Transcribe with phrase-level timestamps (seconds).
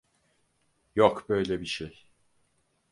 [0.95, 2.05] Yok böyle bir şey.